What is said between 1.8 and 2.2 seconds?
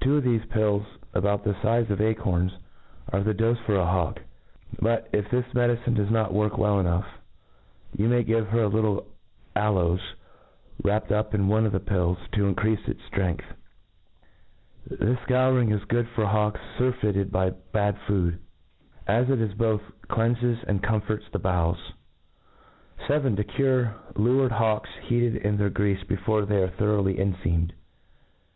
of